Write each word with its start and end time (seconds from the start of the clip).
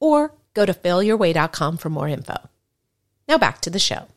or 0.00 0.34
go 0.54 0.66
to 0.66 0.72
failyourway.com 0.72 1.76
for 1.76 1.90
more 1.90 2.08
info. 2.08 2.36
Now 3.28 3.38
back 3.38 3.60
to 3.62 3.70
the 3.70 3.78
show. 3.78 4.08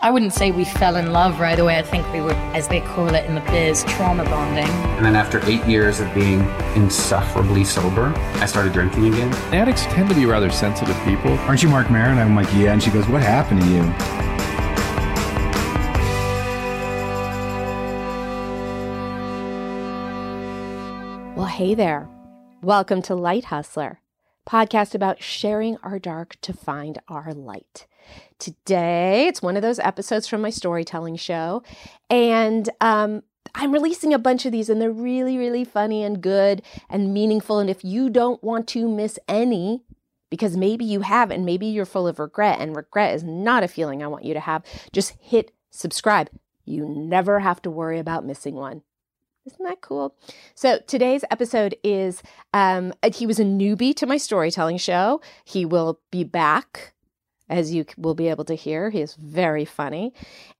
I 0.00 0.12
wouldn't 0.12 0.32
say 0.32 0.52
we 0.52 0.64
fell 0.64 0.94
in 0.94 1.12
love 1.12 1.40
right 1.40 1.58
away. 1.58 1.76
I 1.76 1.82
think 1.82 2.10
we 2.12 2.20
were, 2.20 2.32
as 2.54 2.68
they 2.68 2.80
call 2.80 3.12
it 3.12 3.24
in 3.24 3.34
the 3.34 3.40
biz, 3.40 3.82
trauma 3.88 4.22
bonding. 4.24 4.68
And 4.96 5.04
then 5.04 5.16
after 5.16 5.44
eight 5.50 5.64
years 5.64 5.98
of 5.98 6.14
being 6.14 6.40
insufferably 6.76 7.64
sober, 7.64 8.12
I 8.36 8.46
started 8.46 8.72
drinking 8.72 9.12
again. 9.12 9.32
Addicts 9.52 9.86
tend 9.86 10.08
to 10.10 10.14
be 10.14 10.24
rather 10.24 10.50
sensitive 10.50 10.96
people. 11.04 11.32
Aren't 11.40 11.64
you 11.64 11.68
Marc 11.68 11.90
Maron? 11.90 12.18
I'm 12.18 12.36
like, 12.36 12.46
yeah. 12.54 12.72
And 12.72 12.80
she 12.80 12.92
goes, 12.92 13.08
what 13.08 13.22
happened 13.22 13.60
to 13.62 13.66
you? 13.66 13.82
Well, 21.34 21.46
hey 21.46 21.74
there. 21.74 22.08
Welcome 22.62 23.02
to 23.02 23.16
Light 23.16 23.46
Hustler, 23.46 24.00
podcast 24.48 24.94
about 24.94 25.22
sharing 25.22 25.76
our 25.82 25.98
dark 25.98 26.36
to 26.40 26.52
find 26.52 26.98
our 27.06 27.34
light. 27.34 27.86
Today, 28.38 29.26
it's 29.26 29.42
one 29.42 29.56
of 29.56 29.62
those 29.62 29.78
episodes 29.78 30.26
from 30.26 30.40
my 30.40 30.50
storytelling 30.50 31.16
show, 31.16 31.62
and 32.08 32.70
um, 32.80 33.22
I'm 33.54 33.72
releasing 33.72 34.14
a 34.14 34.18
bunch 34.18 34.46
of 34.46 34.52
these, 34.52 34.70
and 34.70 34.80
they're 34.80 34.90
really, 34.90 35.36
really 35.36 35.64
funny 35.64 36.02
and 36.02 36.22
good 36.22 36.62
and 36.88 37.12
meaningful. 37.12 37.58
And 37.58 37.68
if 37.68 37.84
you 37.84 38.08
don't 38.08 38.42
want 38.42 38.66
to 38.68 38.88
miss 38.88 39.18
any, 39.28 39.82
because 40.30 40.56
maybe 40.56 40.84
you 40.84 41.00
have, 41.00 41.30
and 41.30 41.44
maybe 41.44 41.66
you're 41.66 41.84
full 41.84 42.08
of 42.08 42.18
regret, 42.18 42.58
and 42.60 42.74
regret 42.74 43.14
is 43.14 43.24
not 43.24 43.62
a 43.62 43.68
feeling 43.68 44.02
I 44.02 44.08
want 44.08 44.24
you 44.24 44.34
to 44.34 44.40
have, 44.40 44.64
just 44.92 45.14
hit 45.20 45.52
subscribe. 45.70 46.30
You 46.64 46.86
never 46.88 47.40
have 47.40 47.60
to 47.62 47.70
worry 47.70 47.98
about 47.98 48.26
missing 48.26 48.54
one. 48.54 48.82
Isn't 49.54 49.64
that 49.64 49.80
cool? 49.80 50.14
So 50.54 50.78
today's 50.86 51.24
episode 51.30 51.74
is 51.82 52.22
um, 52.52 52.92
he 53.14 53.26
was 53.26 53.40
a 53.40 53.44
newbie 53.44 53.94
to 53.96 54.06
my 54.06 54.18
storytelling 54.18 54.76
show. 54.76 55.22
He 55.42 55.64
will 55.64 56.00
be 56.10 56.22
back, 56.22 56.92
as 57.48 57.72
you 57.72 57.86
will 57.96 58.14
be 58.14 58.28
able 58.28 58.44
to 58.44 58.54
hear. 58.54 58.90
He 58.90 59.00
is 59.00 59.14
very 59.14 59.64
funny, 59.64 60.12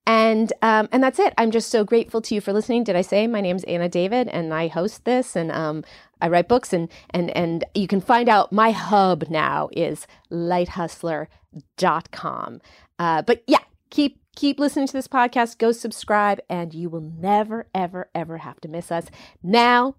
and 0.06 0.50
um, 0.62 0.88
and 0.90 1.02
that's 1.02 1.18
it. 1.18 1.34
I'm 1.36 1.50
just 1.50 1.70
so 1.70 1.84
grateful 1.84 2.22
to 2.22 2.34
you 2.34 2.40
for 2.40 2.54
listening. 2.54 2.82
Did 2.82 2.96
I 2.96 3.02
say 3.02 3.26
my 3.26 3.42
name's 3.42 3.64
Anna 3.64 3.90
David 3.90 4.26
and 4.28 4.54
I 4.54 4.68
host 4.68 5.04
this 5.04 5.36
and 5.36 5.52
um, 5.52 5.84
I 6.22 6.28
write 6.28 6.48
books 6.48 6.72
and 6.72 6.88
and 7.10 7.28
and 7.36 7.62
you 7.74 7.86
can 7.86 8.00
find 8.00 8.26
out 8.26 8.50
my 8.50 8.70
hub 8.70 9.24
now 9.28 9.68
is 9.72 10.06
lighthustler.com. 10.30 12.60
Uh, 12.98 13.20
but 13.20 13.44
yeah, 13.46 13.60
keep 13.90 14.18
keep 14.38 14.60
listening 14.60 14.86
to 14.86 14.92
this 14.92 15.08
podcast, 15.08 15.58
go 15.58 15.72
subscribe, 15.72 16.38
and 16.48 16.72
you 16.72 16.88
will 16.88 17.00
never, 17.00 17.66
ever, 17.74 18.08
ever 18.14 18.38
have 18.38 18.60
to 18.60 18.68
miss 18.68 18.92
us. 18.92 19.06
Now, 19.42 19.96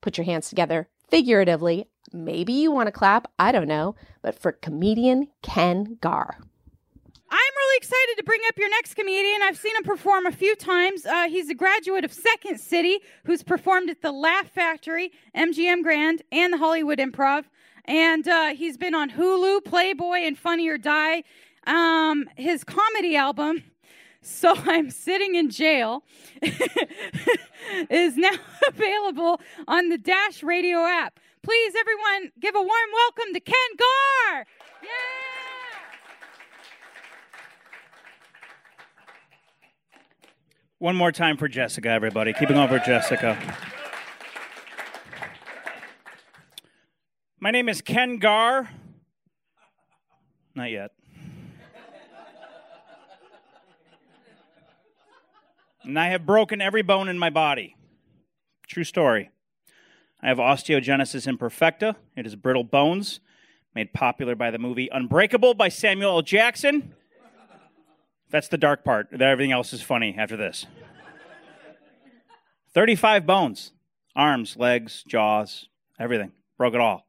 put 0.00 0.16
your 0.16 0.24
hands 0.24 0.48
together 0.48 0.88
figuratively. 1.10 1.86
Maybe 2.10 2.54
you 2.54 2.72
want 2.72 2.86
to 2.86 2.92
clap, 2.92 3.30
I 3.38 3.52
don't 3.52 3.68
know, 3.68 3.94
but 4.22 4.40
for 4.40 4.52
comedian 4.52 5.28
Ken 5.42 5.98
Gar. 6.00 6.38
I'm 7.30 7.54
really 7.56 7.76
excited 7.76 8.14
to 8.16 8.24
bring 8.24 8.40
up 8.48 8.56
your 8.56 8.70
next 8.70 8.94
comedian. 8.94 9.42
I've 9.42 9.58
seen 9.58 9.76
him 9.76 9.82
perform 9.82 10.24
a 10.24 10.32
few 10.32 10.56
times. 10.56 11.04
Uh, 11.04 11.28
he's 11.28 11.50
a 11.50 11.54
graduate 11.54 12.06
of 12.06 12.12
Second 12.12 12.58
City, 12.58 13.00
who's 13.24 13.42
performed 13.42 13.90
at 13.90 14.00
the 14.00 14.12
Laugh 14.12 14.48
Factory, 14.48 15.12
MGM 15.36 15.82
Grand, 15.82 16.22
and 16.32 16.54
the 16.54 16.58
Hollywood 16.58 16.98
Improv. 16.98 17.44
And 17.84 18.26
uh, 18.26 18.54
he's 18.54 18.78
been 18.78 18.94
on 18.94 19.10
Hulu, 19.10 19.62
Playboy, 19.62 20.20
and 20.20 20.38
Funny 20.38 20.68
or 20.68 20.78
Die 20.78 21.22
um, 21.68 22.28
his 22.36 22.64
comedy 22.64 23.14
album, 23.14 23.62
So 24.22 24.54
I'm 24.56 24.90
Sitting 24.90 25.34
in 25.36 25.50
Jail, 25.50 26.02
is 27.90 28.16
now 28.16 28.32
available 28.68 29.40
on 29.68 29.90
the 29.90 29.98
Dash 29.98 30.42
Radio 30.42 30.78
app. 30.78 31.20
Please, 31.42 31.74
everyone, 31.78 32.32
give 32.40 32.54
a 32.56 32.58
warm 32.58 32.90
welcome 32.92 33.34
to 33.34 33.40
Ken 33.40 33.54
Gar. 33.78 34.46
Yeah! 34.82 34.88
One 40.78 40.96
more 40.96 41.12
time 41.12 41.36
for 41.36 41.48
Jessica, 41.48 41.88
everybody. 41.88 42.32
Keeping 42.32 42.56
over 42.56 42.78
Jessica. 42.78 43.36
My 47.40 47.50
name 47.50 47.68
is 47.68 47.82
Ken 47.82 48.18
Gar. 48.18 48.70
Not 50.54 50.70
yet. 50.70 50.90
And 55.88 55.98
I 55.98 56.08
have 56.08 56.26
broken 56.26 56.60
every 56.60 56.82
bone 56.82 57.08
in 57.08 57.18
my 57.18 57.30
body. 57.30 57.74
True 58.66 58.84
story. 58.84 59.30
I 60.22 60.28
have 60.28 60.36
osteogenesis 60.36 61.26
imperfecta. 61.26 61.96
It 62.14 62.26
is 62.26 62.36
brittle 62.36 62.64
bones, 62.64 63.20
made 63.74 63.94
popular 63.94 64.34
by 64.34 64.50
the 64.50 64.58
movie 64.58 64.90
Unbreakable 64.92 65.54
by 65.54 65.70
Samuel 65.70 66.16
L. 66.16 66.22
Jackson. 66.22 66.94
That's 68.30 68.48
the 68.48 68.58
dark 68.58 68.84
part. 68.84 69.08
Everything 69.18 69.52
else 69.52 69.72
is 69.72 69.80
funny 69.80 70.14
after 70.18 70.36
this. 70.36 70.66
35 72.74 73.26
bones 73.26 73.72
arms, 74.14 74.56
legs, 74.56 75.04
jaws, 75.06 75.68
everything. 75.98 76.32
Broke 76.58 76.74
it 76.74 76.80
all. 76.80 77.06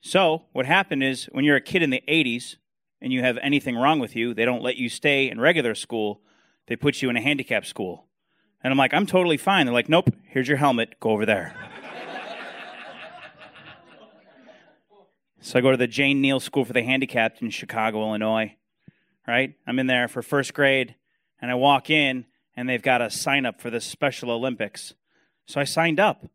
So, 0.00 0.44
what 0.52 0.66
happened 0.66 1.02
is 1.02 1.24
when 1.32 1.44
you're 1.44 1.56
a 1.56 1.62
kid 1.62 1.82
in 1.82 1.90
the 1.90 2.02
80s 2.06 2.56
and 3.00 3.10
you 3.12 3.22
have 3.22 3.38
anything 3.38 3.74
wrong 3.74 3.98
with 3.98 4.14
you, 4.14 4.34
they 4.34 4.44
don't 4.44 4.62
let 4.62 4.76
you 4.76 4.88
stay 4.90 5.28
in 5.30 5.40
regular 5.40 5.74
school 5.74 6.20
they 6.66 6.76
put 6.76 7.02
you 7.02 7.10
in 7.10 7.16
a 7.16 7.20
handicap 7.20 7.66
school. 7.66 8.06
And 8.62 8.70
I'm 8.70 8.78
like, 8.78 8.94
I'm 8.94 9.06
totally 9.06 9.36
fine. 9.36 9.66
They're 9.66 9.74
like, 9.74 9.88
nope, 9.88 10.10
here's 10.28 10.48
your 10.48 10.56
helmet, 10.56 10.98
go 10.98 11.10
over 11.10 11.26
there. 11.26 11.54
so 15.40 15.58
I 15.58 15.62
go 15.62 15.70
to 15.70 15.76
the 15.76 15.86
Jane 15.86 16.20
Neal 16.20 16.40
School 16.40 16.64
for 16.64 16.72
the 16.72 16.82
Handicapped 16.82 17.42
in 17.42 17.50
Chicago, 17.50 18.00
Illinois. 18.00 18.56
Right? 19.26 19.54
I'm 19.66 19.78
in 19.78 19.86
there 19.86 20.08
for 20.08 20.22
first 20.22 20.54
grade, 20.54 20.94
and 21.40 21.50
I 21.50 21.54
walk 21.54 21.90
in, 21.90 22.26
and 22.56 22.68
they've 22.68 22.82
got 22.82 23.02
a 23.02 23.10
sign 23.10 23.46
up 23.46 23.60
for 23.60 23.70
the 23.70 23.80
Special 23.80 24.30
Olympics. 24.30 24.94
So 25.46 25.60
I 25.60 25.64
signed 25.64 26.00
up. 26.00 26.26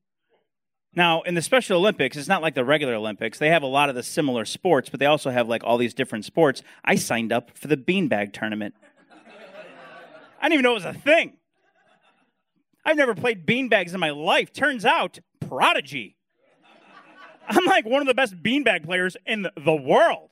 Now, 0.96 1.22
in 1.22 1.36
the 1.36 1.42
Special 1.42 1.78
Olympics, 1.78 2.18
it's 2.18 2.28
not 2.28 2.42
like 2.42 2.56
the 2.56 2.66
regular 2.66 2.96
Olympics. 2.96 3.38
They 3.38 3.50
have 3.50 3.62
a 3.62 3.68
lot 3.68 3.90
of 3.90 3.96
the 3.96 4.02
similar 4.04 4.44
sports, 4.46 4.90
but 4.90 5.00
they 5.00 5.06
also 5.06 5.30
have 5.30 5.48
like 5.48 5.64
all 5.64 5.78
these 5.78 5.94
different 5.94 6.26
sports. 6.26 6.64
I 6.84 6.96
signed 6.96 7.32
up 7.32 7.56
for 7.56 7.68
the 7.68 7.78
beanbag 7.78 8.34
tournament. 8.34 8.74
I 10.40 10.46
didn't 10.46 10.54
even 10.54 10.64
know 10.64 10.72
it 10.72 10.76
was 10.76 10.86
a 10.86 10.94
thing. 10.94 11.34
I've 12.86 12.98
never 12.98 13.14
played 13.14 13.46
beanbags 13.46 13.94
in 13.94 14.00
my 14.00 14.12
life. 14.12 14.54
Turns 14.54 14.86
out, 14.86 15.20
prodigy. 15.48 16.16
I'm 17.48 17.66
like 17.66 17.86
one 17.86 18.02
of 18.02 18.08
the 18.08 18.14
best 18.14 18.42
beanbag 18.42 18.86
players 18.86 19.18
in 19.26 19.48
the 19.58 19.76
world. 19.76 20.30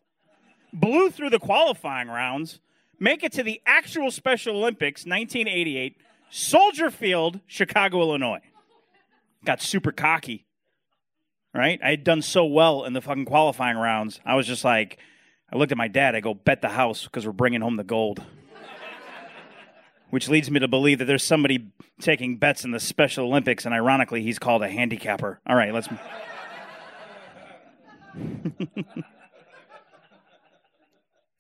Blew 0.72 1.10
through 1.10 1.32
the 1.32 1.40
qualifying 1.40 2.08
rounds, 2.08 2.60
make 3.00 3.24
it 3.24 3.32
to 3.34 3.44
the 3.44 3.62
actual 3.66 4.12
Special 4.12 4.56
Olympics 4.58 5.06
1988, 5.06 5.98
Soldier 6.30 6.92
Field, 6.92 7.40
Chicago, 7.48 8.02
Illinois. 8.02 8.42
Got 9.46 9.62
super 9.62 9.92
cocky. 9.92 10.46
Right? 11.54 11.80
I 11.84 11.92
had 11.92 12.04
done 12.04 12.22
so 12.22 12.46
well 12.46 12.84
in 12.86 12.94
the 12.94 13.02
fucking 13.02 13.26
qualifying 13.26 13.78
rounds. 13.78 14.20
I 14.26 14.36
was 14.36 14.46
just 14.46 14.64
like, 14.64 15.00
I 15.52 15.58
looked 15.58 15.72
at 15.72 15.78
my 15.78 15.88
dad. 15.88 16.14
I 16.14 16.20
go, 16.20 16.34
bet 16.34 16.62
the 16.62 16.70
house 16.70 17.06
because 17.06 17.26
we're 17.26 17.32
bringing 17.32 17.62
home 17.62 17.78
the 17.78 17.84
gold 17.84 18.24
which 20.10 20.30
leads 20.30 20.50
me 20.50 20.60
to 20.60 20.68
believe 20.68 21.00
that 21.00 21.06
there's 21.06 21.24
somebody 21.24 21.72
taking 22.00 22.38
bets 22.38 22.64
in 22.64 22.72
the 22.72 22.80
Special 22.80 23.26
Olympics, 23.26 23.66
and 23.66 23.74
ironically, 23.74 24.22
he's 24.24 24.40
called 24.40 24.64
a 24.64 24.70
handicapper. 24.70 25.42
All 25.48 25.56
right, 25.56 25.74
let's. 25.74 25.88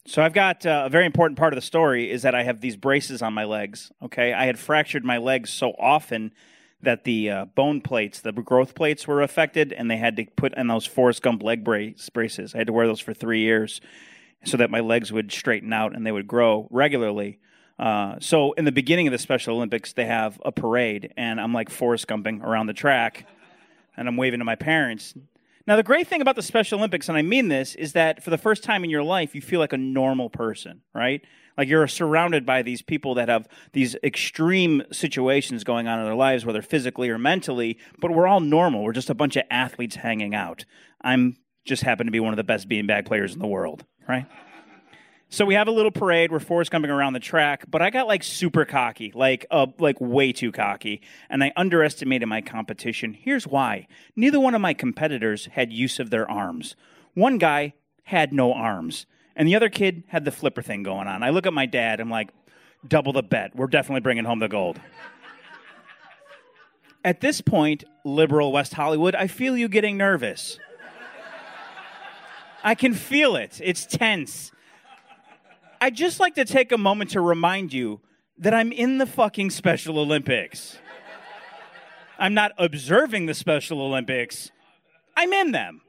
so 0.05 0.21
I've 0.21 0.33
got 0.33 0.65
uh, 0.65 0.83
a 0.85 0.89
very 0.89 1.05
important 1.05 1.37
part 1.37 1.53
of 1.53 1.57
the 1.57 1.61
story 1.61 2.11
is 2.11 2.23
that 2.23 2.35
I 2.35 2.43
have 2.43 2.61
these 2.61 2.75
braces 2.75 3.21
on 3.21 3.33
my 3.33 3.45
legs. 3.45 3.91
Okay, 4.03 4.33
I 4.33 4.45
had 4.45 4.59
fractured 4.59 5.05
my 5.05 5.17
legs 5.17 5.49
so 5.49 5.71
often 5.79 6.33
that 6.81 7.05
the 7.05 7.29
uh, 7.29 7.45
bone 7.45 7.81
plates, 7.81 8.21
the 8.21 8.31
growth 8.31 8.75
plates, 8.75 9.07
were 9.07 9.21
affected, 9.21 9.73
and 9.73 9.89
they 9.89 9.97
had 9.97 10.15
to 10.17 10.25
put 10.35 10.53
in 10.55 10.67
those 10.67 10.85
Forrest 10.85 11.21
Gump 11.23 11.41
leg 11.41 11.63
brace, 11.63 12.09
braces. 12.09 12.53
I 12.53 12.59
had 12.59 12.67
to 12.67 12.73
wear 12.73 12.85
those 12.87 12.99
for 12.99 13.13
three 13.13 13.41
years 13.41 13.81
so 14.45 14.57
that 14.57 14.69
my 14.69 14.79
legs 14.79 15.11
would 15.11 15.31
straighten 15.31 15.73
out 15.73 15.95
and 15.95 16.05
they 16.05 16.11
would 16.11 16.27
grow 16.27 16.67
regularly. 16.69 17.39
Uh, 17.79 18.15
so 18.19 18.53
in 18.53 18.65
the 18.65 18.71
beginning 18.71 19.07
of 19.07 19.11
the 19.11 19.17
Special 19.17 19.55
Olympics, 19.55 19.93
they 19.93 20.05
have 20.05 20.39
a 20.43 20.51
parade, 20.51 21.13
and 21.15 21.39
I'm 21.39 21.53
like 21.53 21.69
Forrest 21.69 22.07
Gumping 22.07 22.43
around 22.43 22.67
the 22.67 22.73
track, 22.73 23.27
and 23.95 24.07
I'm 24.07 24.17
waving 24.17 24.39
to 24.39 24.45
my 24.45 24.55
parents. 24.55 25.13
Now, 25.67 25.75
the 25.75 25.83
great 25.83 26.07
thing 26.07 26.21
about 26.21 26.35
the 26.35 26.41
Special 26.41 26.79
Olympics, 26.79 27.09
and 27.09 27.17
I 27.17 27.21
mean 27.21 27.49
this, 27.49 27.75
is 27.75 27.93
that 27.93 28.23
for 28.23 28.29
the 28.29 28.37
first 28.37 28.63
time 28.63 28.83
in 28.83 28.89
your 28.89 29.03
life, 29.03 29.35
you 29.35 29.41
feel 29.41 29.59
like 29.59 29.73
a 29.73 29.77
normal 29.77 30.29
person, 30.29 30.81
right? 30.93 31.21
Like 31.57 31.67
you're 31.67 31.87
surrounded 31.87 32.45
by 32.45 32.61
these 32.61 32.81
people 32.81 33.15
that 33.15 33.29
have 33.29 33.47
these 33.73 33.95
extreme 34.03 34.83
situations 34.91 35.63
going 35.63 35.87
on 35.87 35.99
in 35.99 36.05
their 36.05 36.15
lives, 36.15 36.45
whether 36.45 36.61
physically 36.61 37.09
or 37.09 37.17
mentally, 37.17 37.79
but 37.99 38.11
we're 38.11 38.27
all 38.27 38.39
normal. 38.39 38.83
We're 38.83 38.93
just 38.93 39.09
a 39.09 39.15
bunch 39.15 39.35
of 39.35 39.43
athletes 39.49 39.97
hanging 39.97 40.33
out. 40.33 40.65
I'm 41.01 41.35
just 41.65 41.83
happen 41.83 42.05
to 42.05 42.11
be 42.11 42.19
one 42.19 42.31
of 42.31 42.37
the 42.37 42.43
best 42.43 42.69
beanbag 42.69 43.05
players 43.05 43.33
in 43.33 43.39
the 43.39 43.47
world, 43.47 43.83
right? 44.07 44.25
So 45.29 45.43
we 45.43 45.55
have 45.55 45.67
a 45.67 45.71
little 45.71 45.91
parade 45.91 46.31
where 46.31 46.39
Forrest 46.39 46.71
coming 46.71 46.89
around 46.89 47.11
the 47.11 47.19
track, 47.19 47.65
but 47.69 47.81
I 47.81 47.89
got 47.89 48.07
like 48.07 48.23
super 48.23 48.63
cocky, 48.63 49.11
like 49.13 49.45
uh, 49.51 49.67
like 49.77 49.99
way 49.99 50.31
too 50.31 50.53
cocky, 50.53 51.01
and 51.29 51.43
I 51.43 51.51
underestimated 51.57 52.29
my 52.29 52.39
competition. 52.39 53.13
Here's 53.13 53.45
why: 53.45 53.87
neither 54.15 54.39
one 54.39 54.55
of 54.55 54.61
my 54.61 54.73
competitors 54.73 55.47
had 55.47 55.73
use 55.73 55.99
of 55.99 56.11
their 56.11 56.29
arms. 56.31 56.77
One 57.13 57.39
guy 57.39 57.73
had 58.03 58.31
no 58.31 58.53
arms, 58.53 59.05
and 59.35 59.47
the 59.47 59.55
other 59.55 59.69
kid 59.69 60.03
had 60.07 60.23
the 60.23 60.31
flipper 60.31 60.61
thing 60.61 60.83
going 60.83 61.07
on. 61.07 61.23
I 61.23 61.31
look 61.31 61.45
at 61.45 61.53
my 61.53 61.65
dad. 61.65 61.99
I'm 61.99 62.09
like, 62.09 62.29
double 62.87 63.11
the 63.11 63.23
bet. 63.23 63.53
We're 63.53 63.67
definitely 63.67 64.01
bringing 64.01 64.23
home 64.23 64.39
the 64.39 64.47
gold. 64.47 64.79
At 67.03 67.19
this 67.19 67.41
point, 67.41 67.83
liberal 68.05 68.53
West 68.53 68.73
Hollywood, 68.73 69.13
I 69.13 69.27
feel 69.27 69.57
you 69.57 69.67
getting 69.67 69.97
nervous. 69.97 70.57
I 72.63 72.75
can 72.75 72.93
feel 72.93 73.35
it. 73.35 73.59
It's 73.63 73.85
tense. 73.85 74.51
I'd 75.79 75.95
just 75.95 76.19
like 76.19 76.35
to 76.35 76.45
take 76.45 76.71
a 76.71 76.77
moment 76.77 77.11
to 77.11 77.21
remind 77.21 77.73
you 77.73 78.01
that 78.39 78.53
I'm 78.53 78.71
in 78.71 78.97
the 78.97 79.05
fucking 79.05 79.49
Special 79.51 79.99
Olympics. 79.99 80.77
I'm 82.19 82.33
not 82.33 82.51
observing 82.57 83.27
the 83.27 83.33
Special 83.33 83.81
Olympics, 83.81 84.51
I'm 85.15 85.33
in 85.33 85.51
them. 85.51 85.81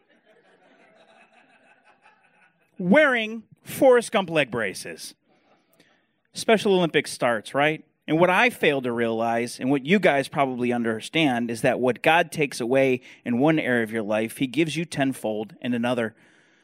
Wearing 2.78 3.42
Forrest 3.64 4.12
Gump 4.12 4.30
leg 4.30 4.50
braces. 4.50 5.14
Special 6.32 6.74
Olympics 6.74 7.10
starts, 7.10 7.54
right? 7.54 7.84
And 8.06 8.18
what 8.18 8.30
I 8.30 8.48
fail 8.50 8.80
to 8.82 8.92
realize, 8.92 9.58
and 9.60 9.70
what 9.70 9.84
you 9.84 9.98
guys 9.98 10.28
probably 10.28 10.72
understand, 10.72 11.50
is 11.50 11.62
that 11.62 11.80
what 11.80 12.02
God 12.02 12.30
takes 12.30 12.60
away 12.60 13.00
in 13.24 13.38
one 13.38 13.58
area 13.58 13.82
of 13.82 13.90
your 13.90 14.02
life, 14.02 14.38
He 14.38 14.46
gives 14.46 14.76
you 14.76 14.84
tenfold 14.84 15.54
in 15.60 15.74
another. 15.74 16.14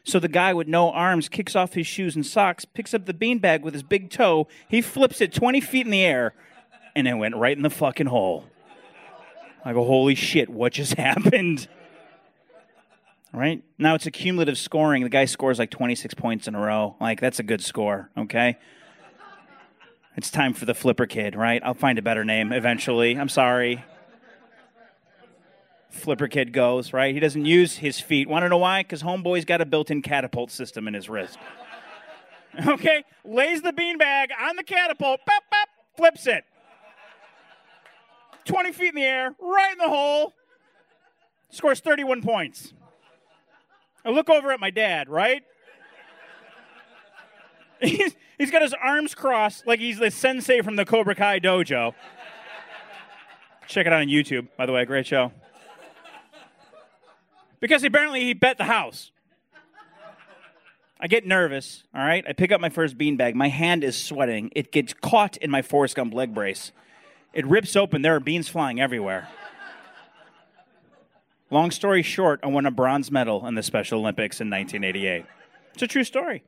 So 0.04 0.20
the 0.20 0.28
guy 0.28 0.52
with 0.52 0.68
no 0.68 0.90
arms 0.90 1.30
kicks 1.30 1.56
off 1.56 1.72
his 1.72 1.86
shoes 1.86 2.14
and 2.14 2.24
socks, 2.24 2.66
picks 2.66 2.92
up 2.92 3.06
the 3.06 3.14
beanbag 3.14 3.62
with 3.62 3.72
his 3.72 3.82
big 3.82 4.10
toe, 4.10 4.46
he 4.68 4.82
flips 4.82 5.22
it 5.22 5.32
20 5.32 5.62
feet 5.62 5.86
in 5.86 5.90
the 5.90 6.02
air, 6.02 6.34
and 6.94 7.08
it 7.08 7.14
went 7.14 7.36
right 7.36 7.56
in 7.56 7.62
the 7.62 7.70
fucking 7.70 8.06
hole. 8.06 8.44
I 9.64 9.72
go, 9.72 9.82
holy 9.84 10.14
shit, 10.14 10.50
what 10.50 10.74
just 10.74 10.94
happened? 10.98 11.68
Right? 13.32 13.64
Now 13.78 13.94
it's 13.94 14.06
a 14.06 14.10
cumulative 14.10 14.58
scoring. 14.58 15.02
The 15.02 15.08
guy 15.08 15.24
scores 15.24 15.58
like 15.58 15.70
26 15.70 16.14
points 16.14 16.46
in 16.46 16.54
a 16.54 16.60
row. 16.60 16.96
Like, 17.00 17.18
that's 17.20 17.40
a 17.40 17.42
good 17.42 17.62
score, 17.62 18.10
okay? 18.16 18.58
It's 20.16 20.30
time 20.30 20.52
for 20.52 20.66
the 20.66 20.74
flipper 20.74 21.06
kid, 21.06 21.34
right? 21.34 21.60
I'll 21.64 21.74
find 21.74 21.98
a 21.98 22.02
better 22.02 22.24
name 22.24 22.52
eventually. 22.52 23.18
I'm 23.18 23.30
sorry. 23.30 23.82
Flipper 25.94 26.28
Kid 26.28 26.52
goes, 26.52 26.92
right? 26.92 27.14
He 27.14 27.20
doesn't 27.20 27.44
use 27.44 27.76
his 27.76 28.00
feet. 28.00 28.28
Want 28.28 28.44
to 28.44 28.48
know 28.48 28.58
why? 28.58 28.82
Because 28.82 29.02
Homeboy's 29.02 29.44
got 29.44 29.60
a 29.60 29.64
built 29.64 29.90
in 29.90 30.02
catapult 30.02 30.50
system 30.50 30.86
in 30.88 30.94
his 30.94 31.08
wrist. 31.08 31.38
Okay? 32.68 33.02
Lays 33.24 33.62
the 33.62 33.72
beanbag 33.72 34.28
on 34.40 34.54
the 34.54 34.62
catapult, 34.62 35.18
bop, 35.26 35.42
bop, 35.50 35.68
flips 35.96 36.28
it. 36.28 36.44
20 38.44 38.70
feet 38.70 38.90
in 38.90 38.94
the 38.94 39.02
air, 39.02 39.34
right 39.40 39.72
in 39.72 39.78
the 39.78 39.88
hole. 39.88 40.32
Scores 41.50 41.80
31 41.80 42.22
points. 42.22 42.72
I 44.04 44.10
look 44.10 44.30
over 44.30 44.52
at 44.52 44.60
my 44.60 44.70
dad, 44.70 45.08
right? 45.08 45.42
He's, 47.80 48.14
he's 48.38 48.52
got 48.52 48.62
his 48.62 48.72
arms 48.72 49.16
crossed 49.16 49.66
like 49.66 49.80
he's 49.80 49.98
the 49.98 50.12
sensei 50.12 50.62
from 50.62 50.76
the 50.76 50.84
Cobra 50.84 51.16
Kai 51.16 51.40
dojo. 51.40 51.92
Check 53.66 53.88
it 53.88 53.92
out 53.92 54.00
on 54.00 54.06
YouTube, 54.06 54.46
by 54.56 54.64
the 54.64 54.72
way, 54.72 54.84
great 54.84 55.08
show 55.08 55.32
because 57.64 57.82
apparently 57.82 58.20
he 58.20 58.34
bet 58.34 58.58
the 58.58 58.64
house. 58.64 59.10
I 61.00 61.06
get 61.06 61.26
nervous, 61.26 61.82
all 61.94 62.02
right? 62.02 62.22
I 62.28 62.34
pick 62.34 62.52
up 62.52 62.60
my 62.60 62.68
first 62.68 62.98
beanbag. 62.98 63.32
My 63.32 63.48
hand 63.48 63.82
is 63.82 63.96
sweating. 63.96 64.52
It 64.54 64.70
gets 64.70 64.92
caught 64.92 65.38
in 65.38 65.50
my 65.50 65.62
Forrest 65.62 65.96
Gump 65.96 66.12
leg 66.12 66.34
brace. 66.34 66.72
It 67.32 67.46
rips 67.46 67.74
open. 67.74 68.02
There 68.02 68.14
are 68.14 68.20
beans 68.20 68.50
flying 68.50 68.82
everywhere. 68.82 69.28
Long 71.50 71.70
story 71.70 72.02
short, 72.02 72.40
I 72.42 72.48
won 72.48 72.66
a 72.66 72.70
bronze 72.70 73.10
medal 73.10 73.46
in 73.46 73.54
the 73.54 73.62
Special 73.62 74.00
Olympics 74.00 74.42
in 74.42 74.50
1988. 74.50 75.24
It's 75.72 75.82
a 75.82 75.86
true 75.86 76.04
story. 76.04 76.44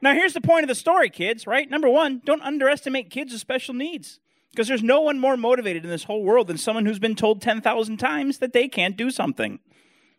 Now, 0.00 0.14
here's 0.14 0.34
the 0.34 0.40
point 0.40 0.62
of 0.62 0.68
the 0.68 0.76
story, 0.76 1.10
kids, 1.10 1.48
right? 1.48 1.68
Number 1.68 1.88
one, 1.88 2.22
don't 2.24 2.42
underestimate 2.42 3.10
kids 3.10 3.32
with 3.32 3.40
special 3.40 3.74
needs. 3.74 4.20
Because 4.52 4.68
there's 4.68 4.84
no 4.84 5.00
one 5.00 5.18
more 5.18 5.36
motivated 5.36 5.82
in 5.82 5.90
this 5.90 6.04
whole 6.04 6.22
world 6.22 6.46
than 6.46 6.58
someone 6.58 6.86
who's 6.86 7.00
been 7.00 7.16
told 7.16 7.42
10,000 7.42 7.96
times 7.96 8.38
that 8.38 8.52
they 8.52 8.68
can't 8.68 8.96
do 8.96 9.10
something. 9.10 9.58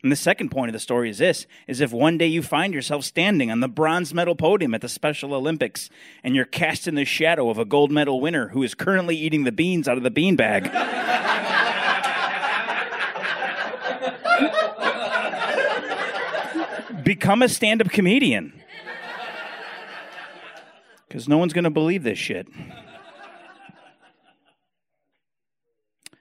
And 0.03 0.11
the 0.11 0.15
second 0.15 0.49
point 0.49 0.69
of 0.69 0.73
the 0.73 0.79
story 0.79 1.09
is 1.09 1.19
this 1.19 1.45
is 1.67 1.79
if 1.79 1.91
one 1.91 2.17
day 2.17 2.25
you 2.25 2.41
find 2.41 2.73
yourself 2.73 3.03
standing 3.03 3.51
on 3.51 3.59
the 3.59 3.67
bronze 3.67 4.13
medal 4.13 4.35
podium 4.35 4.73
at 4.73 4.81
the 4.81 4.89
Special 4.89 5.33
Olympics 5.33 5.89
and 6.23 6.35
you're 6.35 6.45
cast 6.45 6.87
in 6.87 6.95
the 6.95 7.05
shadow 7.05 7.49
of 7.49 7.59
a 7.59 7.65
gold 7.65 7.91
medal 7.91 8.19
winner 8.19 8.47
who 8.49 8.63
is 8.63 8.73
currently 8.73 9.15
eating 9.15 9.43
the 9.43 9.51
beans 9.51 9.87
out 9.87 9.97
of 9.97 10.03
the 10.03 10.09
beanbag. 10.09 10.63
Become 17.03 17.43
a 17.43 17.49
stand-up 17.49 17.89
comedian. 17.89 18.53
Cuz 21.09 21.27
no 21.27 21.37
one's 21.37 21.53
going 21.53 21.65
to 21.65 21.69
believe 21.69 22.03
this 22.03 22.17
shit. 22.17 22.47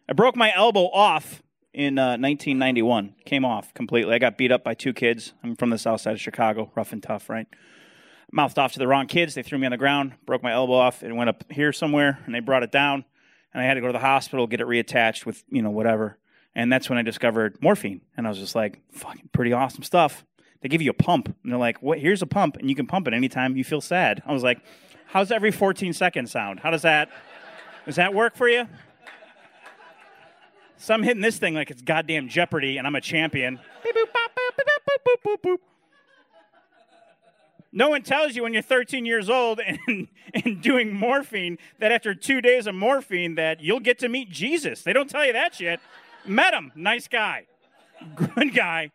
I 0.08 0.12
broke 0.12 0.36
my 0.36 0.52
elbow 0.54 0.90
off 0.92 1.42
in 1.72 1.98
uh, 1.98 2.18
1991. 2.18 3.14
Came 3.24 3.44
off 3.44 3.72
completely. 3.74 4.14
I 4.14 4.18
got 4.18 4.36
beat 4.36 4.52
up 4.52 4.64
by 4.64 4.74
two 4.74 4.92
kids. 4.92 5.32
I'm 5.42 5.56
from 5.56 5.70
the 5.70 5.78
south 5.78 6.00
side 6.00 6.14
of 6.14 6.20
Chicago, 6.20 6.70
rough 6.74 6.92
and 6.92 7.02
tough, 7.02 7.28
right? 7.28 7.46
Mouthed 8.32 8.58
off 8.58 8.72
to 8.72 8.78
the 8.78 8.86
wrong 8.86 9.06
kids. 9.06 9.34
They 9.34 9.42
threw 9.42 9.58
me 9.58 9.66
on 9.66 9.72
the 9.72 9.78
ground, 9.78 10.14
broke 10.24 10.42
my 10.42 10.52
elbow 10.52 10.74
off. 10.74 11.02
It 11.02 11.12
went 11.12 11.30
up 11.30 11.44
here 11.50 11.72
somewhere, 11.72 12.20
and 12.26 12.34
they 12.34 12.40
brought 12.40 12.62
it 12.62 12.72
down. 12.72 13.04
And 13.52 13.62
I 13.62 13.66
had 13.66 13.74
to 13.74 13.80
go 13.80 13.88
to 13.88 13.92
the 13.92 13.98
hospital, 13.98 14.46
get 14.46 14.60
it 14.60 14.66
reattached 14.66 15.26
with, 15.26 15.42
you 15.48 15.62
know, 15.62 15.70
whatever. 15.70 16.18
And 16.54 16.72
that's 16.72 16.88
when 16.88 16.98
I 16.98 17.02
discovered 17.02 17.60
morphine. 17.60 18.00
And 18.16 18.26
I 18.26 18.30
was 18.30 18.38
just 18.38 18.54
like, 18.54 18.80
fucking 18.92 19.30
pretty 19.32 19.52
awesome 19.52 19.82
stuff. 19.82 20.24
They 20.60 20.68
give 20.68 20.82
you 20.82 20.90
a 20.90 20.94
pump. 20.94 21.26
And 21.42 21.52
they're 21.52 21.58
like, 21.58 21.82
what? 21.82 21.98
Here's 21.98 22.22
a 22.22 22.26
pump, 22.26 22.56
and 22.56 22.68
you 22.68 22.76
can 22.76 22.86
pump 22.86 23.08
it 23.08 23.14
anytime 23.14 23.56
you 23.56 23.64
feel 23.64 23.80
sad. 23.80 24.22
I 24.26 24.32
was 24.32 24.42
like, 24.42 24.60
how's 25.06 25.32
every 25.32 25.50
14 25.50 25.92
seconds 25.92 26.30
sound? 26.30 26.60
How 26.60 26.70
does 26.70 26.82
that, 26.82 27.10
does 27.86 27.96
that 27.96 28.14
work 28.14 28.36
for 28.36 28.48
you? 28.48 28.68
So 30.80 30.94
I'm 30.94 31.02
hitting 31.02 31.20
this 31.20 31.36
thing 31.36 31.54
like 31.54 31.70
it's 31.70 31.82
goddamn 31.82 32.28
Jeopardy 32.28 32.78
and 32.78 32.86
I'm 32.86 32.94
a 32.94 33.02
champion. 33.02 33.60
No 37.70 37.90
one 37.90 38.02
tells 38.02 38.34
you 38.34 38.42
when 38.42 38.54
you're 38.54 38.62
13 38.62 39.04
years 39.04 39.28
old 39.28 39.60
and, 39.86 40.08
and 40.32 40.62
doing 40.62 40.92
morphine 40.92 41.58
that 41.80 41.92
after 41.92 42.14
two 42.14 42.40
days 42.40 42.66
of 42.66 42.74
morphine 42.74 43.34
that 43.34 43.60
you'll 43.60 43.80
get 43.80 43.98
to 43.98 44.08
meet 44.08 44.30
Jesus. 44.30 44.82
They 44.82 44.94
don't 44.94 45.08
tell 45.08 45.24
you 45.24 45.34
that 45.34 45.54
shit. 45.54 45.80
Met 46.24 46.54
him. 46.54 46.72
Nice 46.74 47.08
guy. 47.08 47.46
Good 48.16 48.54
guy. 48.54 48.90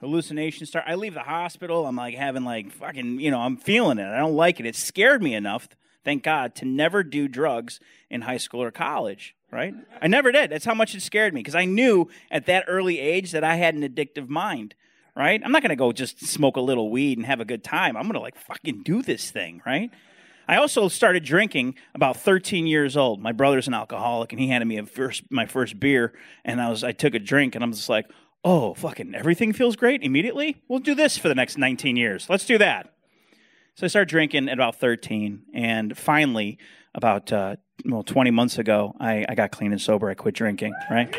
Hallucinations 0.00 0.68
start. 0.68 0.84
I 0.86 0.96
leave 0.96 1.14
the 1.14 1.20
hospital. 1.20 1.86
I'm 1.86 1.96
like 1.96 2.14
having 2.14 2.44
like 2.44 2.70
fucking, 2.72 3.20
you 3.20 3.30
know, 3.30 3.40
I'm 3.40 3.56
feeling 3.56 3.98
it. 3.98 4.06
I 4.06 4.18
don't 4.18 4.36
like 4.36 4.60
it. 4.60 4.66
It 4.66 4.76
scared 4.76 5.22
me 5.22 5.34
enough, 5.34 5.66
thank 6.04 6.22
God, 6.22 6.54
to 6.56 6.64
never 6.64 7.02
do 7.02 7.28
drugs 7.28 7.80
in 8.08 8.22
high 8.22 8.38
school 8.38 8.62
or 8.62 8.70
college 8.70 9.34
right? 9.50 9.74
I 10.00 10.06
never 10.06 10.32
did. 10.32 10.50
That's 10.50 10.64
how 10.64 10.74
much 10.74 10.94
it 10.94 11.02
scared 11.02 11.34
me 11.34 11.40
because 11.40 11.54
I 11.54 11.64
knew 11.64 12.08
at 12.30 12.46
that 12.46 12.64
early 12.68 12.98
age 12.98 13.32
that 13.32 13.44
I 13.44 13.56
had 13.56 13.74
an 13.74 13.82
addictive 13.82 14.28
mind, 14.28 14.74
right? 15.16 15.40
I'm 15.44 15.52
not 15.52 15.62
going 15.62 15.70
to 15.70 15.76
go 15.76 15.92
just 15.92 16.24
smoke 16.26 16.56
a 16.56 16.60
little 16.60 16.90
weed 16.90 17.18
and 17.18 17.26
have 17.26 17.40
a 17.40 17.44
good 17.44 17.64
time. 17.64 17.96
I'm 17.96 18.04
going 18.04 18.14
to 18.14 18.20
like 18.20 18.36
fucking 18.36 18.82
do 18.82 19.02
this 19.02 19.30
thing, 19.30 19.62
right? 19.66 19.90
I 20.48 20.56
also 20.56 20.88
started 20.88 21.24
drinking 21.24 21.76
about 21.94 22.16
13 22.16 22.66
years 22.66 22.96
old. 22.96 23.20
My 23.20 23.32
brother's 23.32 23.68
an 23.68 23.74
alcoholic 23.74 24.32
and 24.32 24.40
he 24.40 24.48
handed 24.48 24.66
me 24.66 24.80
first 24.82 25.22
my 25.30 25.46
first 25.46 25.78
beer 25.78 26.12
and 26.44 26.60
I 26.60 26.68
was 26.68 26.82
I 26.82 26.92
took 26.92 27.14
a 27.14 27.20
drink 27.20 27.54
and 27.54 27.62
I'm 27.62 27.72
just 27.72 27.88
like, 27.88 28.06
"Oh, 28.44 28.74
fucking 28.74 29.14
everything 29.14 29.52
feels 29.52 29.76
great 29.76 30.02
immediately. 30.02 30.60
We'll 30.66 30.80
do 30.80 30.96
this 30.96 31.16
for 31.16 31.28
the 31.28 31.36
next 31.36 31.56
19 31.56 31.96
years. 31.96 32.28
Let's 32.28 32.46
do 32.46 32.58
that." 32.58 32.92
So 33.74 33.84
I 33.84 33.88
started 33.88 34.08
drinking 34.08 34.48
at 34.48 34.54
about 34.54 34.76
13 34.76 35.42
and 35.54 35.96
finally 35.96 36.58
about 36.94 37.32
uh, 37.32 37.56
well 37.84 38.02
20 38.02 38.30
months 38.30 38.58
ago 38.58 38.94
I, 39.00 39.24
I 39.28 39.34
got 39.34 39.52
clean 39.52 39.72
and 39.72 39.80
sober 39.80 40.10
i 40.10 40.14
quit 40.14 40.34
drinking 40.34 40.74
right 40.90 41.14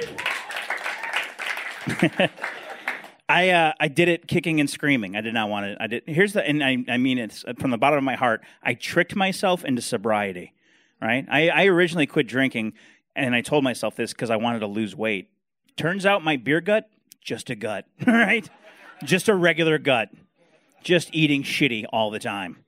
I 3.30 3.50
uh, 3.50 3.74
I 3.80 3.88
did 3.88 4.10
it 4.10 4.28
kicking 4.28 4.60
and 4.60 4.70
screaming. 4.70 5.16
I 5.16 5.22
did 5.22 5.34
not 5.34 5.50
want 5.50 5.66
it. 5.66 5.78
I 5.80 5.88
did. 5.88 6.04
Here's 6.06 6.34
the 6.34 6.46
and 6.46 6.62
I 6.62 6.84
I 6.90 6.98
mean 6.98 7.18
it 7.18 7.44
from 7.60 7.72
the 7.72 7.78
bottom 7.78 7.98
of 7.98 8.04
my 8.04 8.16
heart. 8.16 8.44
I 8.62 8.74
tricked 8.74 9.16
myself 9.16 9.64
into 9.64 9.82
sobriety. 9.82 10.54
Right. 11.02 11.26
I, 11.32 11.50
I 11.50 11.66
originally 11.66 12.06
quit 12.06 12.28
drinking, 12.28 12.74
and 13.16 13.34
I 13.34 13.42
told 13.42 13.64
myself 13.64 13.96
this 13.96 14.12
because 14.12 14.30
I 14.30 14.36
wanted 14.36 14.60
to 14.60 14.68
lose 14.68 14.96
weight. 14.96 15.30
Turns 15.78 16.06
out 16.06 16.24
my 16.24 16.36
beer 16.36 16.62
gut 16.62 16.90
just 17.22 17.50
a 17.50 17.56
gut, 17.56 17.86
right? 18.08 18.50
Just 19.04 19.30
a 19.30 19.36
regular 19.36 19.78
gut. 19.78 20.10
Just 20.84 21.10
eating 21.14 21.44
shitty 21.44 21.86
all 21.92 22.10
the 22.10 22.20
time. 22.20 22.64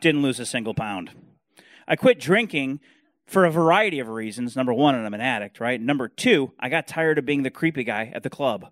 Didn't 0.00 0.22
lose 0.22 0.38
a 0.38 0.46
single 0.46 0.74
pound. 0.74 1.10
I 1.88 1.96
quit 1.96 2.20
drinking 2.20 2.80
for 3.26 3.44
a 3.44 3.50
variety 3.50 3.98
of 3.98 4.08
reasons. 4.08 4.54
Number 4.56 4.72
one, 4.72 4.94
I'm 4.94 5.14
an 5.14 5.20
addict, 5.20 5.60
right? 5.60 5.80
Number 5.80 6.08
two, 6.08 6.52
I 6.60 6.68
got 6.68 6.86
tired 6.86 7.18
of 7.18 7.24
being 7.24 7.42
the 7.42 7.50
creepy 7.50 7.84
guy 7.84 8.12
at 8.14 8.22
the 8.22 8.30
club. 8.30 8.70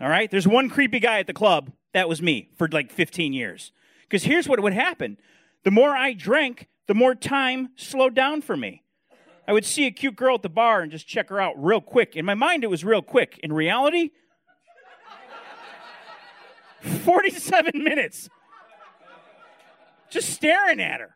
All 0.00 0.08
right? 0.08 0.30
There's 0.30 0.48
one 0.48 0.68
creepy 0.68 0.98
guy 0.98 1.20
at 1.20 1.26
the 1.26 1.32
club. 1.32 1.72
That 1.92 2.08
was 2.08 2.22
me 2.22 2.48
for 2.56 2.68
like 2.68 2.90
15 2.90 3.32
years. 3.32 3.72
Because 4.02 4.24
here's 4.24 4.48
what 4.48 4.60
would 4.60 4.72
happen 4.72 5.18
the 5.62 5.70
more 5.70 5.90
I 5.90 6.14
drank, 6.14 6.68
the 6.88 6.94
more 6.94 7.14
time 7.14 7.70
slowed 7.76 8.14
down 8.14 8.42
for 8.42 8.56
me. 8.56 8.82
I 9.46 9.52
would 9.52 9.64
see 9.64 9.86
a 9.86 9.90
cute 9.90 10.16
girl 10.16 10.36
at 10.36 10.42
the 10.42 10.48
bar 10.48 10.80
and 10.80 10.90
just 10.90 11.06
check 11.06 11.28
her 11.28 11.40
out 11.40 11.54
real 11.56 11.80
quick. 11.80 12.16
In 12.16 12.24
my 12.24 12.34
mind, 12.34 12.64
it 12.64 12.68
was 12.70 12.84
real 12.84 13.02
quick. 13.02 13.38
In 13.42 13.52
reality, 13.52 14.10
47 16.80 17.72
minutes 17.82 18.28
just 20.10 20.30
staring 20.30 20.80
at 20.80 21.00
her. 21.00 21.14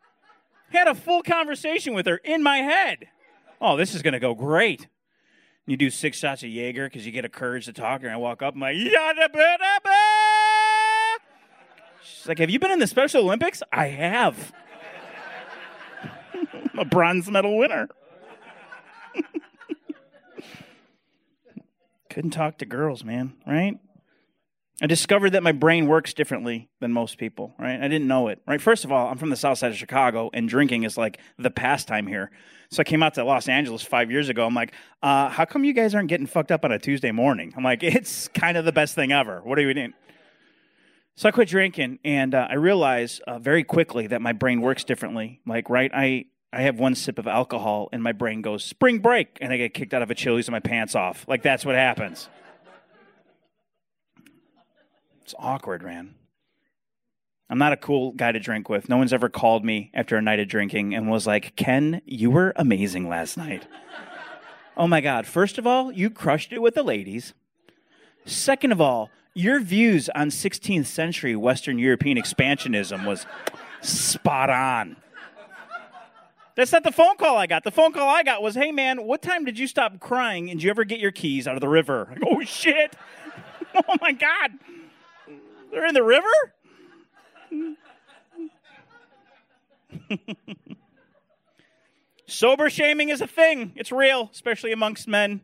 Had 0.71 0.88
a 0.88 0.94
full 0.94 1.23
conversation 1.23 1.94
with 1.94 2.06
her 2.06 2.16
in 2.16 2.42
my 2.42 2.59
head. 2.59 3.09
Oh, 3.61 3.76
this 3.76 3.94
is 3.94 4.02
going 4.02 4.14
to 4.14 4.21
go 4.21 4.35
great. 4.35 4.88
You 5.66 5.76
do 5.76 5.90
six 5.90 6.18
shots 6.18 6.42
of 6.42 6.49
Jaeger 6.50 6.88
because 6.88 7.06
you 7.06 7.12
get 7.12 7.25
a 7.25 7.28
courage 7.28 7.66
to 7.66 7.73
talk, 7.73 8.02
and 8.02 8.11
I 8.11 8.16
walk 8.16 8.42
up, 8.42 8.54
I'm 8.54 8.61
like. 8.61 8.76
She's 12.02 12.28
like, 12.28 12.38
Have 12.38 12.50
you 12.50 12.59
been 12.59 12.71
in 12.71 12.78
the 12.78 12.87
Special 12.87 13.23
Olympics? 13.23 13.62
I 13.73 13.87
have. 13.87 14.52
I'm 16.73 16.78
a 16.78 16.85
bronze 16.85 17.30
medal 17.30 17.56
winner. 17.56 17.88
Couldn't 22.11 22.33
talk 22.33 22.59
to 22.59 22.66
girls, 22.66 23.04
man, 23.04 23.35
right? 23.47 23.78
I 24.83 24.87
discovered 24.87 25.31
that 25.31 25.43
my 25.45 25.52
brain 25.52 25.87
works 25.87 26.14
differently 26.14 26.69
than 26.81 26.93
most 26.93 27.16
people, 27.16 27.54
right? 27.59 27.81
I 27.81 27.87
didn't 27.87 28.09
know 28.09 28.26
it, 28.26 28.40
right? 28.47 28.61
First 28.61 28.85
of 28.85 28.90
all, 28.90 29.09
I'm 29.09 29.19
from 29.19 29.31
the 29.31 29.37
south 29.37 29.59
side 29.59 29.71
of 29.71 29.76
Chicago, 29.76 30.31
and 30.35 30.49
drinking 30.49 30.83
is 30.83 30.99
like 30.99 31.21
the 31.38 31.50
pastime 31.50 32.09
here. 32.09 32.33
So 32.71 32.81
I 32.81 32.85
came 32.85 33.00
out 33.02 33.14
to 33.14 33.25
Los 33.25 33.49
Angeles 33.49 33.83
five 33.83 34.11
years 34.11 34.28
ago. 34.28 34.45
I'm 34.45 34.54
like, 34.54 34.73
uh, 35.00 35.28
how 35.28 35.45
come 35.45 35.64
you 35.64 35.73
guys 35.73 35.95
aren't 35.95 36.09
getting 36.09 36.26
fucked 36.26 36.50
up 36.50 36.64
on 36.64 36.73
a 36.73 36.78
Tuesday 36.78 37.12
morning? 37.12 37.54
I'm 37.57 37.62
like, 37.62 37.85
it's 37.85 38.26
kind 38.28 38.57
of 38.57 38.64
the 38.64 38.73
best 38.73 38.97
thing 38.97 39.12
ever. 39.12 39.40
What 39.45 39.59
are 39.59 39.62
you 39.62 39.73
doing? 39.75 39.95
So 41.14 41.28
I 41.28 41.33
quit 41.33 41.49
drinking, 41.49 42.00
and 42.04 42.35
uh, 42.35 42.49
I 42.50 42.54
realized 42.54 43.23
uh, 43.28 43.38
very 43.38 43.62
quickly 43.62 44.09
that 44.09 44.21
my 44.21 44.33
brain 44.33 44.61
works 44.61 44.83
differently. 44.83 45.40
Like, 45.47 45.71
right, 45.71 45.90
I 45.95 46.25
I 46.52 46.62
have 46.62 46.81
one 46.81 46.97
sip 46.97 47.21
of 47.21 47.28
alcohol, 47.28 47.88
and 47.93 48.02
my 48.02 48.12
brain 48.12 48.43
goes 48.43 48.64
spring 48.64 48.99
break, 48.99 49.38
and 49.40 49.52
I 49.52 49.57
get 49.57 49.75
kicked 49.75 49.95
out 49.95 50.02
of 50.02 50.11
a 50.11 50.14
Chili's 50.16 50.47
with 50.47 50.52
my 50.52 50.61
pants 50.61 50.97
off. 50.97 51.25
Like 51.28 51.43
that's 51.43 51.64
what 51.64 51.76
happens. 51.76 52.28
It's 55.25 55.35
awkward, 55.38 55.83
man. 55.83 56.16
I'm 57.49 57.57
not 57.57 57.73
a 57.73 57.78
cool 57.78 58.12
guy 58.12 58.31
to 58.33 58.38
drink 58.38 58.69
with. 58.69 58.90
No 58.90 58.99
one's 58.99 59.12
ever 59.12 59.31
called 59.31 59.64
me 59.64 59.90
after 59.95 60.19
a 60.19 60.23
night 60.23 60.38
of 60.38 60.49
drinking 60.49 60.95
and 60.95 61.11
was 61.11 61.26
like, 61.26 61.57
Ken, 61.57 62.02
you 62.04 62.31
were 62.31 62.52
amazing 62.57 63.09
last 63.09 63.38
night. 63.38 63.66
oh 64.76 64.87
my 64.87 65.00
God. 65.00 65.26
First 65.26 65.57
of 65.57 65.66
all, 65.66 65.90
you 65.90 66.11
crushed 66.11 66.52
it 66.52 66.61
with 66.61 66.75
the 66.75 66.83
ladies. 66.83 67.33
Second 68.26 68.73
of 68.73 68.83
all, 68.83 69.09
your 69.33 69.61
views 69.61 70.11
on 70.14 70.28
16th 70.28 70.87
century 70.87 71.35
Western 71.35 71.78
European 71.78 72.19
expansionism 72.19 73.07
was 73.07 73.25
spot 73.81 74.50
on. 74.50 74.97
That's 76.54 76.71
not 76.71 76.85
the 76.85 76.93
phone 76.93 77.16
call 77.16 77.38
I 77.38 77.47
got. 77.47 77.64
The 77.64 77.71
phone 77.71 77.95
call 77.95 78.09
I 78.09 78.25
got 78.25 78.43
was, 78.43 78.57
hey 78.57 78.73
man, 78.73 79.04
what 79.04 79.23
time 79.23 79.47
did 79.47 79.59
you 79.59 79.69
stop 79.69 80.00
crying 80.00 80.50
and 80.50 80.61
did 80.61 80.64
you 80.64 80.71
ever 80.71 80.85
get 80.85 81.00
your 81.00 81.12
keys 81.12 81.49
out 81.49 81.54
of 81.54 81.62
the 81.62 81.69
river? 81.69 82.14
Go, 82.21 82.26
oh 82.31 82.40
shit. 82.43 82.95
oh 83.75 83.97
my 84.02 84.12
God. 84.12 84.52
They're 85.75 85.87
in 85.87 85.95
the 85.95 86.04
river? 86.04 86.28
Sober 92.28 92.71
shaming 92.71 93.09
is 93.09 93.21
a 93.21 93.26
thing. 93.26 93.73
It's 93.75 93.90
real, 93.90 94.31
especially 94.33 94.71
amongst 94.71 95.09
men. 95.09 95.40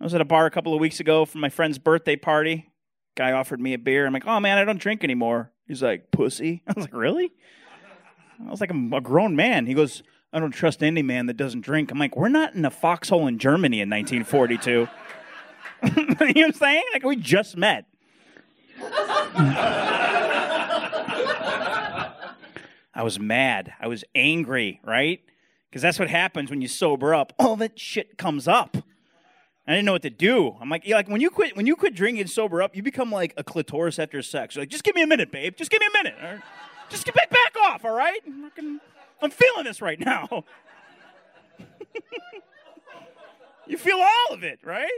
I 0.00 0.04
was 0.04 0.14
at 0.14 0.20
a 0.20 0.24
bar 0.24 0.46
a 0.46 0.52
couple 0.52 0.72
of 0.72 0.78
weeks 0.78 1.00
ago 1.00 1.24
for 1.24 1.38
my 1.38 1.48
friend's 1.48 1.78
birthday 1.78 2.14
party. 2.14 2.70
Guy 3.16 3.32
offered 3.32 3.60
me 3.60 3.74
a 3.74 3.78
beer. 3.78 4.06
I'm 4.06 4.12
like, 4.12 4.26
oh 4.26 4.38
man, 4.38 4.56
I 4.56 4.64
don't 4.64 4.80
drink 4.80 5.02
anymore. 5.02 5.50
He's 5.66 5.82
like, 5.82 6.12
pussy. 6.12 6.62
I 6.68 6.74
was 6.76 6.84
like, 6.84 6.94
really? 6.94 7.32
I 8.46 8.50
was 8.50 8.60
like, 8.60 8.70
I'm 8.70 8.92
a 8.92 9.00
grown 9.00 9.34
man. 9.34 9.66
He 9.66 9.74
goes, 9.74 10.04
I 10.32 10.38
don't 10.38 10.52
trust 10.52 10.80
any 10.80 11.02
man 11.02 11.26
that 11.26 11.36
doesn't 11.36 11.62
drink. 11.62 11.90
I'm 11.90 11.98
like, 11.98 12.16
we're 12.16 12.28
not 12.28 12.54
in 12.54 12.64
a 12.64 12.70
foxhole 12.70 13.26
in 13.26 13.38
Germany 13.38 13.80
in 13.80 13.90
1942. 13.90 14.70
you 15.82 16.06
know 16.06 16.14
what 16.18 16.36
I'm 16.36 16.52
saying? 16.52 16.84
Like, 16.92 17.02
we 17.02 17.16
just 17.16 17.56
met. 17.56 17.86
I 22.94 23.02
was 23.02 23.20
mad. 23.20 23.72
I 23.80 23.86
was 23.86 24.04
angry, 24.14 24.80
right? 24.84 25.20
Because 25.70 25.82
that's 25.82 25.98
what 25.98 26.08
happens 26.08 26.50
when 26.50 26.60
you 26.60 26.68
sober 26.68 27.14
up. 27.14 27.32
All 27.38 27.56
that 27.56 27.78
shit 27.78 28.18
comes 28.18 28.48
up. 28.48 28.76
I 29.66 29.72
didn't 29.72 29.84
know 29.84 29.92
what 29.92 30.02
to 30.02 30.10
do. 30.10 30.56
I'm 30.60 30.70
like, 30.70 30.86
yeah, 30.86 30.96
like 30.96 31.08
when 31.08 31.20
you 31.20 31.30
quit, 31.30 31.54
when 31.54 31.66
you 31.66 31.76
quit 31.76 31.94
drinking 31.94 32.22
and 32.22 32.30
sober 32.30 32.62
up, 32.62 32.74
you 32.74 32.82
become 32.82 33.12
like 33.12 33.34
a 33.36 33.44
clitoris 33.44 33.98
after 33.98 34.22
sex. 34.22 34.56
You're 34.56 34.62
like, 34.62 34.70
just 34.70 34.82
give 34.82 34.94
me 34.94 35.02
a 35.02 35.06
minute, 35.06 35.30
babe. 35.30 35.56
Just 35.56 35.70
give 35.70 35.80
me 35.80 35.86
a 35.86 36.02
minute. 36.02 36.14
Right? 36.22 36.40
Just 36.88 37.04
get 37.04 37.14
back, 37.14 37.28
back 37.28 37.54
off, 37.66 37.84
all 37.84 37.94
right? 37.94 38.20
I'm 39.20 39.30
feeling 39.30 39.64
this 39.64 39.82
right 39.82 40.00
now. 40.00 40.44
you 43.66 43.76
feel 43.76 43.98
all 43.98 44.34
of 44.34 44.42
it, 44.42 44.58
right? 44.64 44.88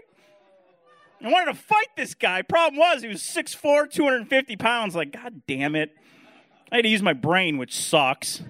I 1.22 1.30
wanted 1.30 1.52
to 1.52 1.58
fight 1.58 1.88
this 1.96 2.14
guy. 2.14 2.42
Problem 2.42 2.78
was, 2.78 3.02
he 3.02 3.08
was 3.08 3.20
6'4, 3.20 3.90
250 3.90 4.56
pounds. 4.56 4.94
Like, 4.94 5.12
God 5.12 5.42
damn 5.46 5.74
it. 5.74 5.94
I 6.72 6.76
had 6.76 6.82
to 6.82 6.88
use 6.88 7.02
my 7.02 7.12
brain, 7.12 7.58
which 7.58 7.76
sucks. 7.76 8.42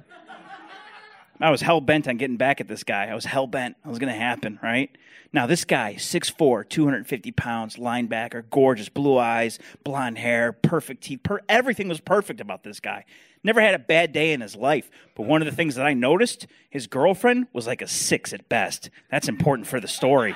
I 1.43 1.51
was 1.51 1.63
hell 1.63 1.81
bent 1.81 2.07
on 2.07 2.19
getting 2.19 2.37
back 2.37 2.61
at 2.61 2.69
this 2.69 2.85
guy. 2.85 3.07
I 3.07 3.15
was 3.15 3.25
hell 3.25 3.47
bent. 3.47 3.77
It 3.83 3.89
was 3.89 3.99
going 3.99 4.13
to 4.13 4.19
happen, 4.19 4.59
right? 4.63 4.91
Now, 5.33 5.47
this 5.47 5.65
guy, 5.65 5.95
6'4, 5.95 6.69
250 6.69 7.33
pounds, 7.33 7.77
linebacker, 7.77 8.45
gorgeous, 8.51 8.91
blue 8.91 9.17
eyes, 9.17 9.59
blonde 9.83 10.19
hair, 10.19 10.53
perfect 10.53 11.03
teeth. 11.03 11.23
Per- 11.23 11.41
everything 11.49 11.89
was 11.89 12.01
perfect 12.01 12.41
about 12.41 12.63
this 12.63 12.79
guy. 12.79 13.05
Never 13.43 13.61
had 13.63 13.75
a 13.75 13.79
bad 13.79 14.13
day 14.13 14.33
in 14.33 14.43
his 14.43 14.55
life. 14.55 14.91
But 15.15 15.25
one 15.25 15.41
of 15.41 15.47
the 15.47 15.55
things 15.55 15.77
that 15.77 15.87
I 15.87 15.95
noticed, 15.95 16.47
his 16.69 16.87
girlfriend 16.87 17.47
was 17.55 17.67
like 17.67 17.81
a 17.81 17.87
six 17.87 18.35
at 18.35 18.49
best. 18.51 18.91
That's 19.11 19.29
important 19.29 19.67
for 19.67 19.81
the 19.81 19.89
story. 19.89 20.35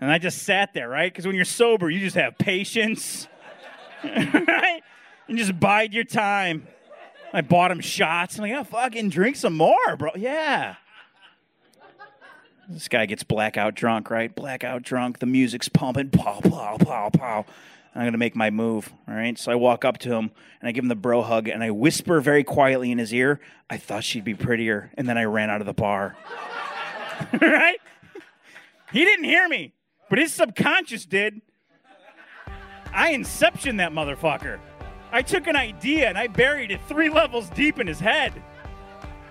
and 0.00 0.10
I 0.10 0.18
just 0.18 0.42
sat 0.42 0.74
there, 0.74 0.88
right? 0.88 1.12
Because 1.12 1.26
when 1.26 1.36
you're 1.36 1.44
sober, 1.44 1.90
you 1.90 2.00
just 2.00 2.16
have 2.16 2.38
patience, 2.38 3.28
right? 4.04 4.80
And 5.28 5.38
just 5.38 5.58
bide 5.58 5.94
your 5.94 6.04
time. 6.04 6.66
I 7.32 7.40
bought 7.40 7.70
him 7.70 7.80
shots. 7.80 8.38
I'm 8.38 8.42
like, 8.42 8.52
oh, 8.52 8.64
fucking 8.64 9.08
drink 9.08 9.36
some 9.36 9.56
more, 9.56 9.96
bro. 9.96 10.10
Yeah. 10.16 10.76
This 12.68 12.88
guy 12.88 13.06
gets 13.06 13.22
blackout 13.22 13.74
drunk, 13.74 14.10
right? 14.10 14.34
Blackout 14.34 14.82
drunk. 14.82 15.18
The 15.18 15.26
music's 15.26 15.68
pumping. 15.68 16.10
Pow, 16.10 16.40
pow, 16.40 16.76
pow, 16.78 17.10
pow. 17.10 17.46
I'm 17.94 18.02
going 18.02 18.12
to 18.12 18.18
make 18.18 18.34
my 18.34 18.50
move, 18.50 18.90
all 19.06 19.14
right? 19.14 19.38
So 19.38 19.52
I 19.52 19.54
walk 19.54 19.84
up 19.84 19.98
to 19.98 20.14
him 20.14 20.30
and 20.60 20.68
I 20.68 20.72
give 20.72 20.84
him 20.84 20.88
the 20.88 20.94
bro 20.94 21.22
hug 21.22 21.48
and 21.48 21.62
I 21.62 21.70
whisper 21.70 22.20
very 22.20 22.42
quietly 22.42 22.90
in 22.90 22.98
his 22.98 23.12
ear, 23.12 23.40
I 23.68 23.76
thought 23.76 24.04
she'd 24.04 24.24
be 24.24 24.34
prettier. 24.34 24.90
And 24.96 25.06
then 25.06 25.18
I 25.18 25.24
ran 25.24 25.50
out 25.50 25.60
of 25.60 25.66
the 25.66 25.74
bar. 25.74 26.16
right? 27.40 27.78
He 28.92 29.04
didn't 29.04 29.24
hear 29.24 29.48
me, 29.48 29.72
but 30.10 30.18
his 30.18 30.32
subconscious 30.32 31.06
did. 31.06 31.40
I 32.92 33.10
inception 33.10 33.78
that 33.78 33.92
motherfucker. 33.92 34.58
I 35.10 35.22
took 35.22 35.46
an 35.46 35.56
idea 35.56 36.08
and 36.08 36.16
I 36.16 36.26
buried 36.26 36.70
it 36.70 36.80
three 36.88 37.08
levels 37.08 37.48
deep 37.50 37.78
in 37.78 37.86
his 37.86 38.00
head. 38.00 38.32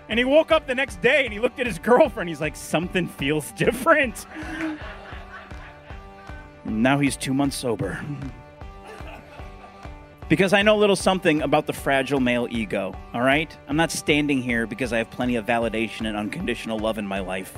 And 0.10 0.20
he 0.20 0.26
woke 0.26 0.52
up 0.52 0.68
the 0.68 0.76
next 0.76 1.02
day 1.02 1.24
and 1.24 1.34
he 1.34 1.40
looked 1.40 1.60
at 1.60 1.66
his 1.66 1.80
girlfriend. 1.80 2.28
He's 2.28 2.42
like, 2.42 2.56
something 2.56 3.08
feels 3.08 3.52
different. 3.58 4.26
now 6.66 7.00
he's 7.00 7.16
two 7.16 7.34
months 7.34 7.56
sober. 7.56 8.04
because 10.32 10.54
I 10.54 10.62
know 10.62 10.78
a 10.78 10.80
little 10.80 10.96
something 10.96 11.42
about 11.42 11.68
the 11.68 11.74
fragile 11.74 12.22
male 12.22 12.48
ego, 12.50 12.96
all 13.14 13.22
right? 13.22 13.54
I'm 13.68 13.76
not 13.76 13.92
standing 13.92 14.42
here 14.42 14.66
because 14.66 14.94
I 14.94 15.00
have 15.00 15.10
plenty 15.12 15.36
of 15.36 15.46
validation 15.46 16.08
and 16.08 16.16
unconditional 16.16 16.80
love 16.80 16.98
in 16.98 17.06
my 17.06 17.20
life. 17.20 17.58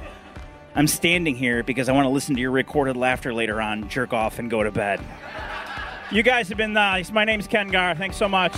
I'm 0.74 0.88
standing 0.88 1.36
here 1.36 1.62
because 1.62 1.88
I 1.88 1.92
want 1.92 2.06
to 2.06 2.10
listen 2.10 2.34
to 2.34 2.42
your 2.42 2.50
recorded 2.50 2.98
laughter 2.98 3.32
later 3.32 3.62
on, 3.62 3.89
jerk 3.89 4.12
off, 4.12 4.39
and 4.39 4.50
go 4.50 4.63
to 4.63 4.72
bed. 4.72 5.00
You 6.10 6.24
guys 6.24 6.50
have 6.50 6.58
been 6.58 6.74
nice. 6.74 7.12
My 7.12 7.25
name's 7.25 7.46
Ken 7.46 7.68
Gar. 7.68 7.94
Thanks 7.94 8.18
so 8.18 8.27
much. 8.27 8.56